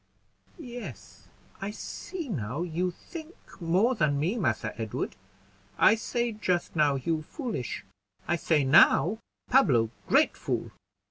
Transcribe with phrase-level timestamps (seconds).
[0.57, 1.27] "Yes,
[1.61, 5.15] I see now; you think more than me, Massa Edward.
[5.77, 7.85] I say just now, you foolish;
[8.27, 10.71] I say now, Pablo great fool."